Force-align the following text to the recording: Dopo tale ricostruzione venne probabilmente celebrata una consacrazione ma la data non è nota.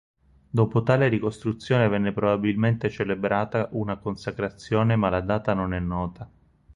Dopo 0.49 0.81
tale 0.81 1.09
ricostruzione 1.09 1.87
venne 1.87 2.11
probabilmente 2.11 2.89
celebrata 2.89 3.69
una 3.73 3.97
consacrazione 3.99 4.95
ma 4.95 5.09
la 5.09 5.21
data 5.21 5.53
non 5.53 5.75
è 5.75 5.79
nota. 5.79 6.27